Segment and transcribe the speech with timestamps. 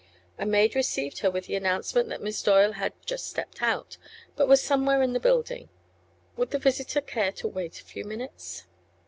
[0.39, 3.97] A maid received her with the announcement that Miss Doyle had "just stepped out,"
[4.35, 5.69] but was somewhere in the building.
[6.35, 8.63] Would the visitor care to wait a few minutes?